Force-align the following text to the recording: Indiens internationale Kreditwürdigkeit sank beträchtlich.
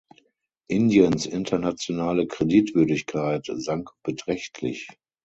Indiens 0.67 1.27
internationale 1.27 2.25
Kreditwürdigkeit 2.25 3.45
sank 3.53 3.91
beträchtlich. 4.01 4.87